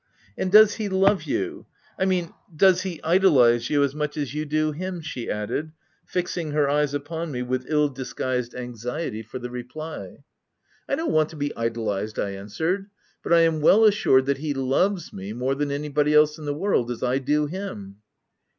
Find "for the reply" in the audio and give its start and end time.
9.21-10.23